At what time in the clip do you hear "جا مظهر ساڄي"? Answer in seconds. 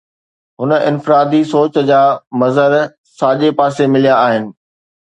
1.91-3.49